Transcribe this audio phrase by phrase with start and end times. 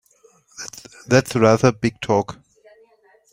[1.05, 2.39] That's rather big talk!